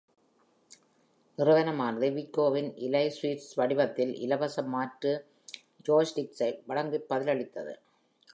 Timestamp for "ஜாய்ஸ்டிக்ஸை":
5.87-6.63